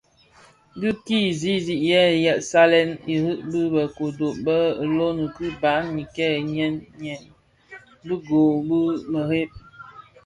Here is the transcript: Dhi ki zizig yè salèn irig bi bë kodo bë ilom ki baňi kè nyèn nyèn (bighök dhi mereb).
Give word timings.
Dhi 0.79 0.91
ki 1.05 1.19
zizig 1.39 1.81
yè 1.91 2.03
salèn 2.49 2.89
irig 3.13 3.39
bi 3.51 3.61
bë 3.73 3.83
kodo 3.97 4.29
bë 4.45 4.57
ilom 4.83 5.17
ki 5.35 5.47
baňi 5.61 6.03
kè 6.15 6.27
nyèn 6.53 6.75
nyèn 7.01 7.21
(bighök 8.07 8.25
dhi 8.67 8.79
mereb). 9.11 9.51